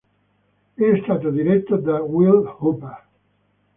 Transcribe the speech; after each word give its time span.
È 0.73 1.01
stato 1.03 1.29
diretto 1.29 1.77
da 1.77 2.01
Will 2.01 2.55
Hooper. 2.57 3.07